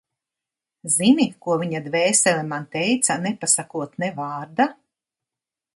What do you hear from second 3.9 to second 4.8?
ne vārda?